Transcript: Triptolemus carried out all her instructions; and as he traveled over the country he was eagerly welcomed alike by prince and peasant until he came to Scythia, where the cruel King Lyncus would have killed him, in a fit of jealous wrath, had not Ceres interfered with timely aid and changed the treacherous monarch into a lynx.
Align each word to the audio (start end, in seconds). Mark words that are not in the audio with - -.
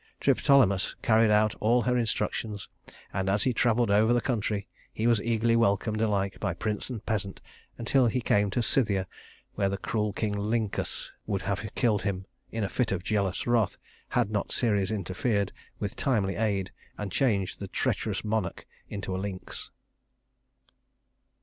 Triptolemus 0.19 0.95
carried 1.03 1.29
out 1.29 1.53
all 1.59 1.83
her 1.83 1.95
instructions; 1.95 2.67
and 3.13 3.29
as 3.29 3.43
he 3.43 3.53
traveled 3.53 3.91
over 3.91 4.13
the 4.13 4.19
country 4.19 4.67
he 4.91 5.05
was 5.05 5.21
eagerly 5.21 5.55
welcomed 5.55 6.01
alike 6.01 6.39
by 6.39 6.55
prince 6.55 6.89
and 6.89 7.05
peasant 7.05 7.39
until 7.77 8.07
he 8.07 8.19
came 8.19 8.49
to 8.49 8.63
Scythia, 8.63 9.05
where 9.53 9.69
the 9.69 9.77
cruel 9.77 10.11
King 10.11 10.33
Lyncus 10.33 11.11
would 11.27 11.43
have 11.43 11.61
killed 11.75 12.01
him, 12.01 12.25
in 12.51 12.63
a 12.63 12.67
fit 12.67 12.91
of 12.91 13.03
jealous 13.03 13.45
wrath, 13.45 13.77
had 14.09 14.31
not 14.31 14.51
Ceres 14.51 14.89
interfered 14.89 15.51
with 15.77 15.95
timely 15.95 16.35
aid 16.35 16.71
and 16.97 17.11
changed 17.11 17.59
the 17.59 17.67
treacherous 17.67 18.23
monarch 18.25 18.65
into 18.89 19.15
a 19.15 19.19
lynx. 19.21 19.69